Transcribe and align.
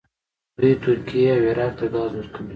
دوی 0.57 0.73
ترکیې 0.83 1.29
او 1.35 1.43
عراق 1.49 1.71
ته 1.79 1.85
ګاز 1.93 2.11
ورکوي. 2.15 2.49